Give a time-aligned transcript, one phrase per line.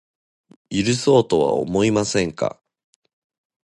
[0.71, 2.59] 許そうとは思いませんか